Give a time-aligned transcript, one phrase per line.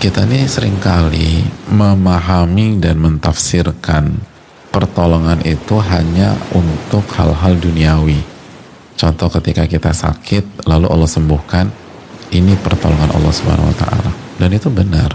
[0.00, 4.16] kita ini sering kali memahami dan mentafsirkan
[4.72, 8.16] pertolongan itu hanya untuk hal-hal duniawi.
[8.96, 11.68] Contoh ketika kita sakit lalu Allah sembuhkan,
[12.32, 14.10] ini pertolongan Allah Subhanahu wa taala.
[14.40, 15.12] Dan itu benar.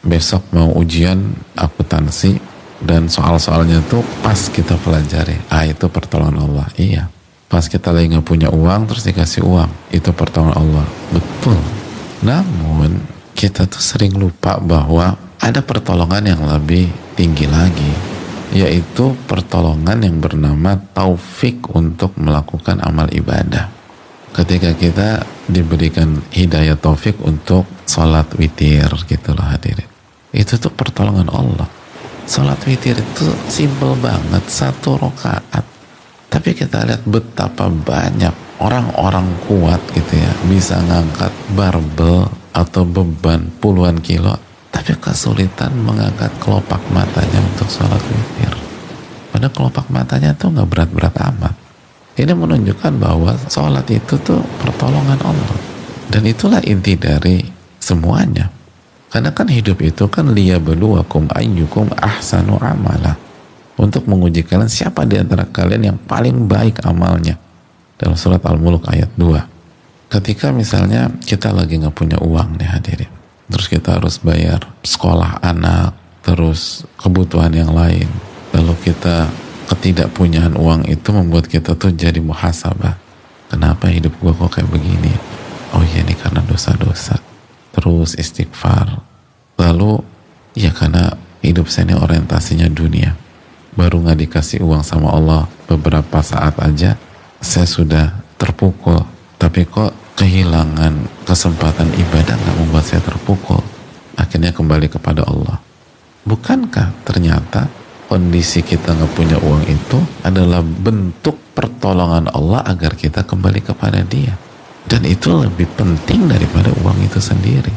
[0.00, 1.20] Besok mau ujian
[1.52, 2.40] akuntansi
[2.80, 5.36] dan soal-soalnya tuh pas kita pelajari.
[5.52, 6.64] Ah itu pertolongan Allah.
[6.80, 7.12] Iya.
[7.52, 10.86] Pas kita lagi nggak punya uang terus dikasih uang, itu pertolongan Allah.
[11.12, 11.60] Betul.
[12.24, 12.57] Namun
[13.38, 18.18] kita tuh sering lupa bahwa ada pertolongan yang lebih tinggi lagi
[18.50, 23.70] yaitu pertolongan yang bernama taufik untuk melakukan amal ibadah.
[24.34, 29.86] Ketika kita diberikan hidayah taufik untuk sholat witir gitu loh hadirin.
[30.34, 31.70] Itu tuh pertolongan Allah.
[32.26, 35.78] Sholat witir itu simple banget satu rakaat
[36.28, 44.00] tapi kita lihat betapa banyak orang-orang kuat gitu ya bisa ngangkat barbel atau beban puluhan
[44.00, 44.36] kilo
[44.68, 48.52] tapi kesulitan mengangkat kelopak matanya untuk sholat witir.
[49.32, 51.54] Padahal kelopak matanya tuh nggak berat-berat amat.
[52.18, 55.58] Ini menunjukkan bahwa sholat itu tuh pertolongan Allah.
[56.08, 57.42] Dan itulah inti dari
[57.78, 58.48] semuanya.
[59.08, 63.16] Karena kan hidup itu kan beluakum ayyukum ahsanu amala.
[63.78, 67.38] Untuk menguji kalian siapa di antara kalian yang paling baik amalnya.
[67.98, 69.57] Dalam surat Al-Mulk ayat 2
[70.08, 73.12] ketika misalnya kita lagi nggak punya uang nih hadirin
[73.48, 78.08] terus kita harus bayar sekolah anak terus kebutuhan yang lain
[78.52, 79.28] lalu kita
[79.68, 82.96] ketidakpunyaan uang itu membuat kita tuh jadi muhasabah.
[83.52, 85.12] Kenapa hidup gua kok kayak begini?
[85.76, 87.20] Oh iya ini karena dosa-dosa.
[87.76, 89.04] Terus istighfar.
[89.60, 90.00] Lalu
[90.56, 91.12] ya karena
[91.44, 93.12] hidup saya ini orientasinya dunia.
[93.76, 96.96] Baru nggak dikasih uang sama Allah beberapa saat aja
[97.38, 99.04] saya sudah terpukul.
[99.38, 103.62] Tapi kok kehilangan kesempatan ibadah nggak membuat saya terpukul
[104.18, 105.62] akhirnya kembali kepada Allah.
[106.26, 107.70] Bukankah ternyata
[108.10, 114.34] kondisi kita nggak punya uang itu adalah bentuk pertolongan Allah agar kita kembali kepada dia?
[114.90, 117.70] Dan itu lebih penting daripada uang itu sendiri.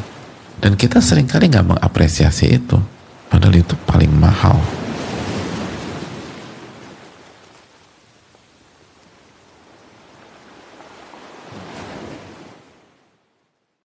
[0.58, 2.78] Dan kita sering kali nggak mengapresiasi itu.
[3.30, 4.58] Padahal itu paling mahal